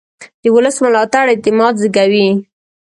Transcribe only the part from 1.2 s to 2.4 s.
اعتماد زېږوي